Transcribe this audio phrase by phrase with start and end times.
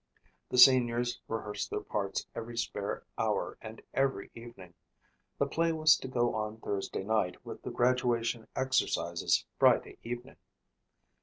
[0.49, 4.73] The seniors rehearsed their parts every spare hour and every evening.
[5.37, 10.37] The play was to go on Thursday night with the graduation exercises Friday evening.